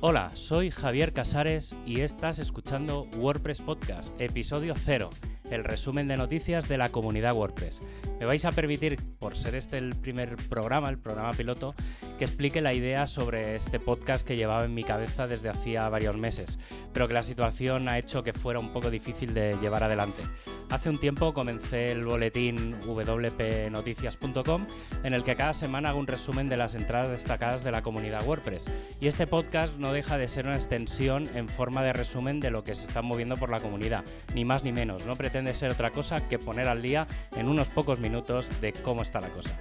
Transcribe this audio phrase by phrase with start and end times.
[0.00, 5.10] Hola, soy Javier Casares y estás escuchando WordPress Podcast, episodio 0,
[5.50, 7.82] el resumen de noticias de la comunidad WordPress.
[8.20, 11.74] Me vais a permitir, por ser este el primer programa, el programa piloto,
[12.18, 16.16] que explique la idea sobre este podcast que llevaba en mi cabeza desde hacía varios
[16.16, 16.58] meses,
[16.92, 20.22] pero que la situación ha hecho que fuera un poco difícil de llevar adelante.
[20.68, 24.66] Hace un tiempo comencé el boletín wpnoticias.com
[25.04, 28.26] en el que cada semana hago un resumen de las entradas destacadas de la comunidad
[28.26, 28.66] WordPress
[29.00, 32.64] y este podcast no deja de ser una extensión en forma de resumen de lo
[32.64, 35.92] que se está moviendo por la comunidad, ni más ni menos, no pretende ser otra
[35.92, 39.56] cosa que poner al día en unos pocos minutos de cómo está la cosa.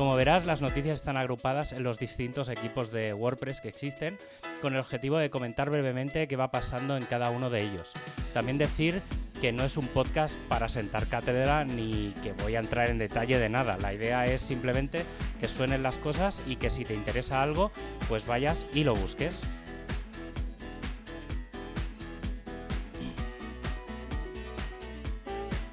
[0.00, 4.16] Como verás, las noticias están agrupadas en los distintos equipos de WordPress que existen,
[4.62, 7.92] con el objetivo de comentar brevemente qué va pasando en cada uno de ellos.
[8.32, 9.02] También decir
[9.42, 13.38] que no es un podcast para sentar cátedra ni que voy a entrar en detalle
[13.38, 13.76] de nada.
[13.76, 15.04] La idea es simplemente
[15.38, 17.70] que suenen las cosas y que si te interesa algo,
[18.08, 19.42] pues vayas y lo busques.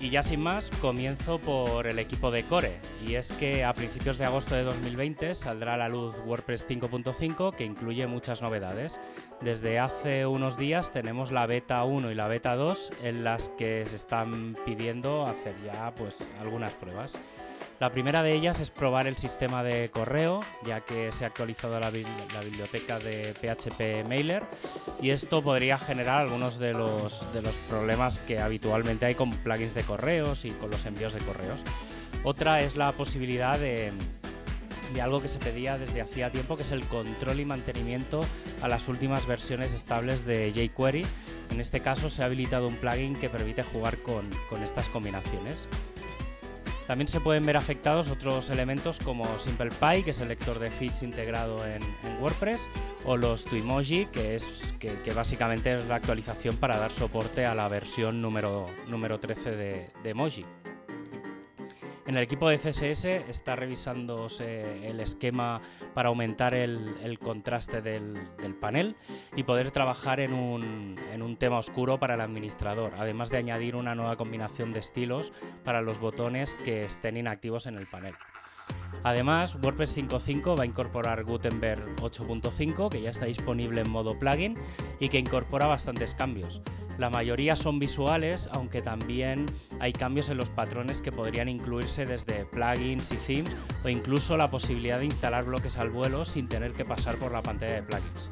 [0.08, 2.80] Y ya sin más, comienzo por el equipo de Core.
[3.06, 7.54] Y es que a principios de agosto de 2020 saldrá a la luz WordPress 5.5
[7.54, 9.02] que incluye muchas novedades.
[9.42, 13.86] Desde hace unos días tenemos la beta 1 y la beta 2 en las que
[13.86, 17.20] se están pidiendo hacer ya pues algunas pruebas.
[17.80, 21.80] La primera de ellas es probar el sistema de correo, ya que se ha actualizado
[21.80, 24.44] la, biblioteca de PHP Mailer
[25.00, 29.76] y esto podría generar algunos de los, de los problemas que habitualmente hay con plugins
[29.76, 31.62] de correos y con los envíos de correos.
[32.24, 33.92] Otra es la posibilidad de,
[34.96, 38.22] de algo que se pedía desde hacía tiempo, que es el control y mantenimiento
[38.64, 41.06] a las últimas versiones estables de jQuery.
[41.52, 45.68] En este caso se ha habilitado un plugin que permite jugar con, con estas combinaciones.
[46.88, 51.04] También se pueden ver afectados otros elementos como SimplePy, que es el lector de feeds
[51.04, 51.82] integrado en,
[52.22, 52.66] WordPress,
[53.06, 57.68] o los Twimoji, que, es, que, básicamente es la actualización para dar soporte a la
[57.68, 60.46] versión número, número 13 de, de Emoji.
[62.08, 65.60] En el equipo de CSS está revisándose el esquema
[65.94, 68.16] para aumentar el, contraste del,
[68.62, 68.96] panel
[69.36, 73.76] y poder trabajar en un, en un tema oscuro para el administrador, además de añadir
[73.76, 75.34] una nueva combinación de estilos
[75.66, 78.16] para los botones que estén inactivos en el panel.
[79.08, 84.58] Además, WordPress 5.5 va a incorporar Gutenberg 8.5, que ya está disponible en modo plugin
[85.00, 86.62] y que incorpora bastantes cambios.
[86.98, 89.46] La mayoría son visuales, aunque también
[89.80, 94.52] hay cambios en los patrones que podrían incluirse desde plugins y themes o incluso la
[94.52, 98.30] posibilidad de instalar bloques al vuelo sin tener que pasar por la pantalla de plugins.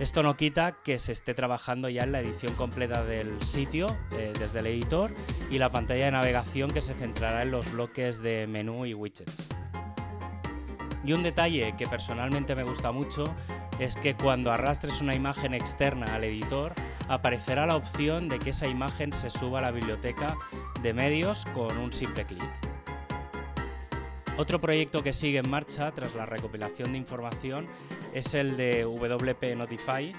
[0.00, 4.34] Esto no quita que se esté trabajando ya en la edición completa del sitio eh,
[4.38, 5.10] desde el editor
[5.50, 9.48] y la pantalla de navegación que se centrará en los bloques de menú y widgets.
[11.08, 13.24] Y un detalle que personalmente me gusta mucho
[13.78, 16.74] es que cuando arrastres una imagen externa al editor,
[17.08, 20.36] aparecerá la opción de que esa imagen se suba a la biblioteca
[20.82, 22.50] de medios con un simple clic.
[24.36, 27.68] Otro proyecto que sigue en marcha tras la recopilación de información
[28.12, 30.12] es el de WP Notify,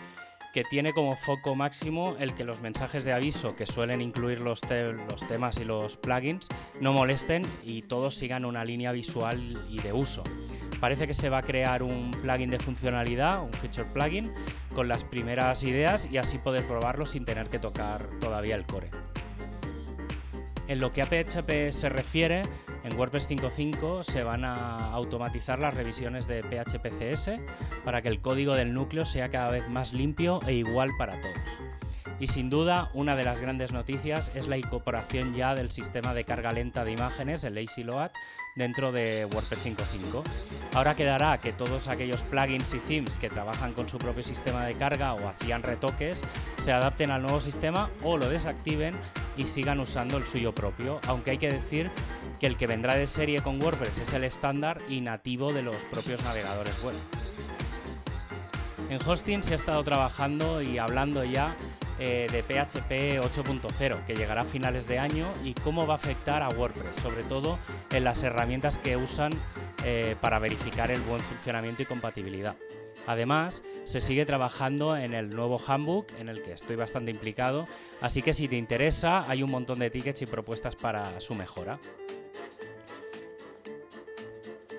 [0.56, 4.62] que tiene como foco máximo el que los mensajes de aviso que suelen incluir los,
[5.08, 6.48] los, temas y los plugins
[6.82, 10.24] no molesten y todos sigan una línea visual y de uso.
[10.80, 14.32] Parece que se va a crear un plugin de funcionalidad, un feature plugin,
[14.74, 18.90] con las primeras ideas y así poder probarlo sin tener que tocar todavía el core.
[20.68, 22.44] En lo que a PHP se refiere,
[22.84, 27.42] en WordPress 5.5 se van a automatizar las revisiones de PHP-CS
[27.84, 32.09] para que el código del núcleo sea cada vez más limpio e igual para todos.
[32.20, 36.26] Y sin duda, una de las grandes noticias es la incorporación ya del sistema de
[36.26, 38.12] carga lenta de imágenes, el Lazy Load,
[38.56, 40.24] dentro de WordPress 5.5.
[40.74, 44.76] Ahora quedará que todos aquellos plugins y themes que trabajan con su propio sistema de
[44.76, 46.24] carga o hacían retoques
[46.58, 48.94] se adapten al nuevo sistema o lo desactiven
[49.38, 51.90] y sigan usando el suyo propio, aunque hay que decir
[52.42, 55.86] que el que vendrá de serie con WordPress es el estándar y nativo de los
[55.86, 56.96] propios navegadores web.
[58.90, 61.56] En hosting se ha estado trabajando y hablando ya
[62.00, 66.42] eh, de PHP 8.0 que llegará a finales de año y cómo va a afectar
[66.44, 67.60] a WordPress, sobre todo
[67.92, 69.34] en las herramientas que usan
[69.84, 72.56] eh, para verificar el buen funcionamiento y compatibilidad.
[73.06, 77.68] Además, se sigue trabajando en el nuevo handbook en el que estoy bastante implicado,
[78.02, 81.80] así que si te interesa hay un montón de tickets y propuestas para su mejora.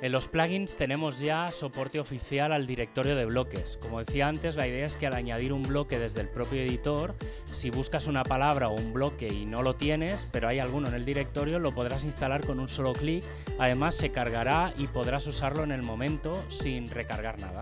[0.03, 3.77] En los plugins tenemos ya soporte oficial al directorio de bloques.
[3.77, 7.15] Como decía antes, la idea es que al añadir un bloque desde el propio editor,
[7.51, 10.95] si buscas una palabra o un bloque y no lo tienes, pero hay alguno en
[10.95, 13.25] el directorio, lo podrás instalar con un solo clic.
[13.59, 17.61] Además, se cargará y podrás usarlo en el momento sin recargar nada.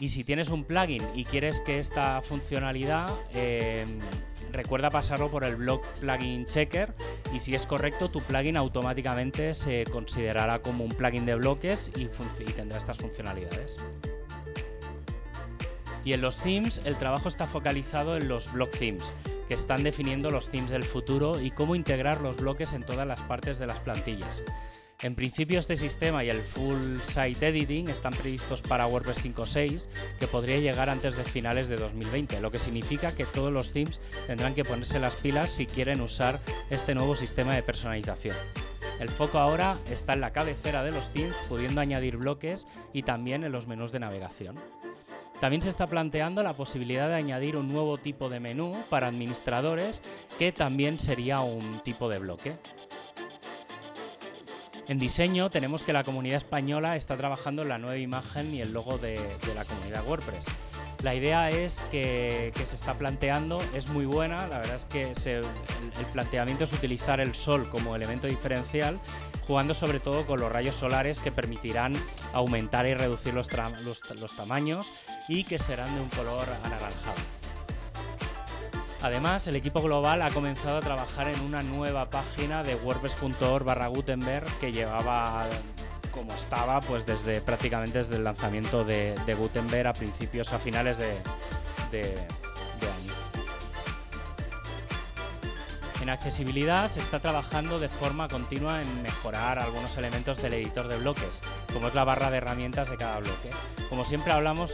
[0.00, 3.86] Y si tienes un plugin y quieres que esta funcionalidad, eh,
[4.54, 6.94] recuerda pasarlo por el blog plugin checker
[7.34, 12.04] y si es correcto, tu plugin automáticamente se considerará como un plugin de bloques y,
[12.04, 13.76] y tendrá estas funcionalidades.
[16.04, 19.12] Y en los themes, el trabajo está focalizado en los block themes,
[19.48, 23.20] que están definiendo los themes del futuro y cómo integrar los bloques en todas las
[23.22, 24.42] partes de las plantillas.
[25.02, 29.88] En principio este sistema y el Full Site Editing están previstos para WordPress 5.6,
[30.18, 34.00] que podría llegar antes de finales de 2020, lo que significa que todos los themes
[34.26, 38.36] tendrán que ponerse las pilas si quieren usar este nuevo sistema de personalización.
[39.00, 43.44] El foco ahora está en la cabecera de los themes, pudiendo añadir bloques y también
[43.44, 44.58] en los menús de navegación.
[45.40, 50.02] También se está planteando la posibilidad de añadir un nuevo tipo de menú para administradores
[50.38, 52.54] que también sería un tipo de bloque.
[54.86, 58.72] En diseño tenemos que la comunidad española está trabajando en la nueva imagen y el
[58.72, 59.18] logo de,
[59.54, 60.46] la comunidad WordPress.
[61.02, 66.06] La idea es que, se está planteando, es muy buena, la verdad es que el,
[66.12, 69.00] planteamiento es utilizar el sol como elemento diferencial,
[69.46, 71.94] jugando sobre todo con los rayos solares que permitirán
[72.34, 73.48] aumentar y reducir los
[74.36, 74.92] tamaños
[75.28, 77.43] y que serán de un color anaranjado.
[79.04, 83.88] Además, el equipo global ha comenzado a trabajar en una nueva página de wordpress.org barra
[83.88, 85.46] Gutenberg que llevaba
[86.10, 91.10] como estaba pues desde prácticamente desde el lanzamiento de, Gutenberg a principios a finales de,
[91.92, 93.12] año.
[96.00, 100.96] En accesibilidad se está trabajando de forma continua en mejorar algunos elementos del editor de
[100.96, 101.42] bloques,
[101.74, 103.50] como es la barra de herramientas de cada bloque.
[103.90, 104.72] Como siempre hablamos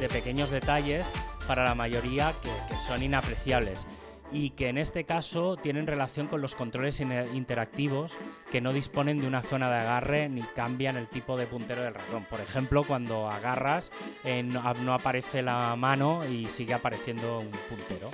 [0.00, 1.10] de pequeños detalles
[1.46, 3.86] para la mayoría que, son inapreciables
[4.32, 8.16] y que en este caso tienen relación con los controles interactivos
[8.50, 11.94] que no disponen de una zona de agarre ni cambian el tipo de puntero del
[11.94, 12.24] ratón.
[12.30, 13.90] Por ejemplo, cuando agarras
[14.24, 18.10] eh, no, aparece la mano y sigue apareciendo un puntero.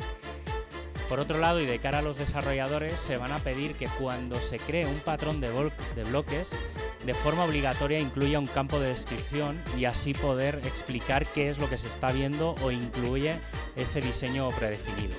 [1.09, 4.41] Por otro lado, y de cara a los desarrolladores, se van a pedir que cuando
[4.41, 5.49] se cree un patrón de,
[5.95, 6.57] de bloques,
[7.05, 11.71] de forma obligatoria incluya un campo de descripción y así poder explicar qué es lo
[11.71, 13.39] que se está viendo o incluye
[13.77, 15.15] ese diseño predefinido.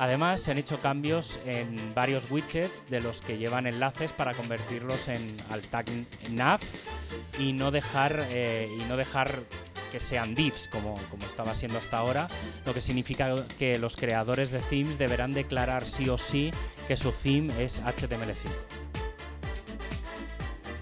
[0.00, 5.08] Además, se han hecho cambios en varios widgets de los que llevan enlaces para convertirlos
[5.08, 5.90] en al tag
[6.30, 6.58] nav
[7.38, 9.42] y no dejar, eh, y no dejar
[9.90, 12.28] que sean divs como, como estaba siendo hasta ahora,
[12.64, 16.50] lo que significa que los creadores de themes deberán declarar sí o sí
[16.88, 18.50] que su theme es HTML5.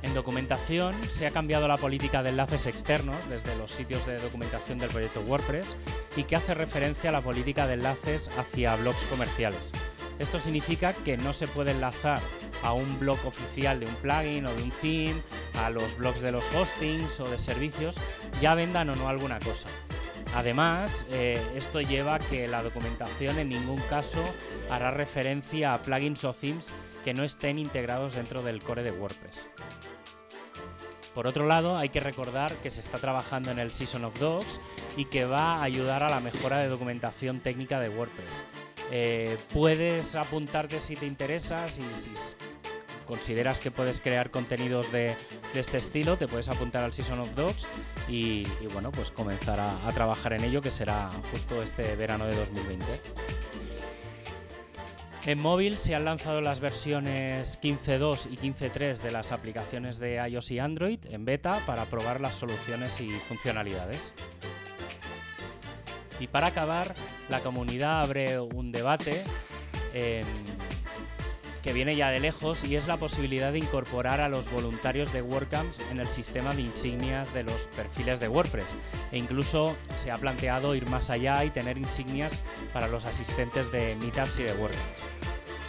[0.02, 4.78] En documentación se ha cambiado la política de enlaces externos desde los sitios de documentación
[4.78, 5.76] del proyecto WordPress
[6.16, 9.72] y que hace referencia a la política de enlaces hacia blogs comerciales.
[10.18, 12.22] Esto significa que no se puede enlazar
[12.62, 15.22] a un blog oficial de un plugin o de un theme,
[15.58, 17.96] a los blogs de los hostings o de servicios,
[18.40, 19.68] ya vendan o no alguna cosa.
[20.34, 24.22] Además, eh, esto lleva a que la documentación en ningún caso
[24.70, 26.72] hará referencia a plugins o themes
[27.04, 29.48] que no estén integrados dentro del core de WordPress.
[31.14, 34.60] Por otro lado, hay que recordar que se está trabajando en el Season of Dogs
[34.96, 38.44] y que va a ayudar a la mejora de documentación técnica de WordPress.
[38.90, 42.10] Eh, puedes apuntarte si te interesa, si, si,
[43.08, 45.16] consideras que puedes crear contenidos de,
[45.54, 47.66] este estilo, te puedes apuntar al Season of Dogs
[48.06, 52.84] y, bueno, pues comenzar a, trabajar en ello, que será justo este verano de 2020.
[55.26, 60.50] En móvil se han lanzado las versiones 15.2 y 15.3 de las aplicaciones de iOS
[60.52, 64.12] y Android en beta para probar las soluciones y funcionalidades.
[66.20, 66.94] Y para acabar,
[67.28, 69.22] la comunidad abre un debate
[71.62, 75.22] que viene ya de lejos y es la posibilidad de incorporar a los voluntarios de
[75.22, 78.76] WordCamps en el sistema de insignias de los perfiles de WordPress.
[79.12, 82.38] E incluso se ha planteado ir más allá y tener insignias
[82.72, 85.06] para los asistentes de Meetups y de WordCamps.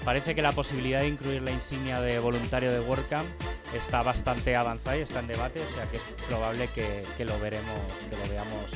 [0.06, 3.28] Parece que la posibilidad de incluir la insignia de voluntario de WordCamp
[3.74, 7.40] está bastante avanzada y está en debate, o sea que es probable que, que lo
[7.40, 7.80] veremos,
[8.10, 8.72] que lo veamos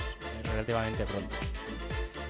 [0.51, 1.35] relativamente pronto.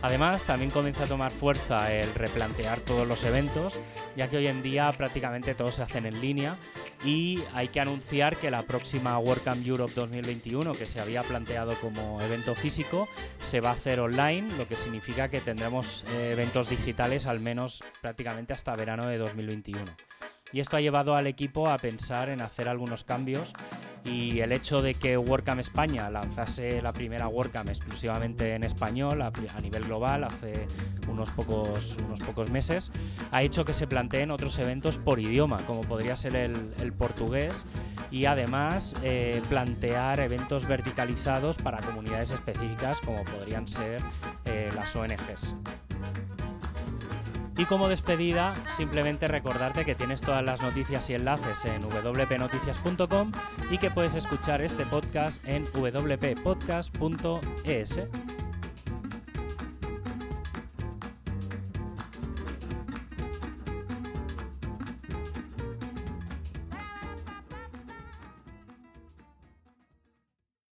[0.03, 3.79] Además, también comienza a tomar fuerza el replantear todos los eventos,
[4.17, 6.57] ya que hoy en día prácticamente todos se hacen en línea
[7.05, 12.21] y hay que anunciar que la próxima WordCamp Europe 2021, que se había planteado como
[12.21, 13.07] evento físico,
[13.39, 17.81] se va a hacer online, lo que significa que tendremos eh, eventos digitales al menos
[18.01, 19.85] prácticamente hasta verano de 2021.
[20.51, 23.53] Y esto ha llevado al equipo a pensar en hacer algunos cambios
[24.05, 29.31] y el hecho de que WordCamp España lanzase la primera WordCamp exclusivamente en español a,
[29.61, 30.67] nivel global hace
[31.07, 32.91] unos pocos, unos pocos meses,
[33.31, 37.65] ha hecho que se planteen otros eventos por idioma, como podría ser el, portugués,
[38.11, 44.01] y además eh, plantear eventos verticalizados para comunidades específicas, como podrían ser
[44.45, 45.55] eh, las ONGs.
[47.57, 53.31] Y como despedida, simplemente recordarte que tienes todas las noticias y enlaces en wpnoticias.com
[53.69, 57.99] y que puedes escuchar este podcast en wppodcast.es.